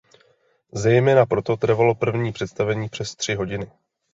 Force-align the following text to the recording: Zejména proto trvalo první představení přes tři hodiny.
Zejména 0.73 1.25
proto 1.25 1.57
trvalo 1.57 1.95
první 1.95 2.31
představení 2.33 2.89
přes 2.89 3.15
tři 3.15 3.33
hodiny. 3.35 3.71